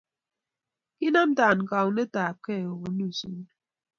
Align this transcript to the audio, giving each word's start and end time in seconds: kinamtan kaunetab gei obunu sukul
kinamtan 0.97 1.57
kaunetab 1.69 2.35
gei 2.45 2.63
obunu 2.71 3.07
sukul 3.19 3.45